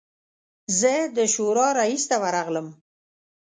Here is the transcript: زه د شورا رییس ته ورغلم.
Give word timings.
زه 0.79 0.93
د 1.17 1.19
شورا 1.33 1.67
رییس 1.79 2.03
ته 2.09 2.15
ورغلم. 2.23 2.67